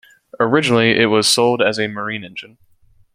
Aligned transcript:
Originally, 0.39 0.99
it 0.99 1.11
was 1.11 1.27
sold 1.27 1.61
as 1.61 1.77
a 1.77 1.85
marine 1.87 2.23
engine. 2.25 2.57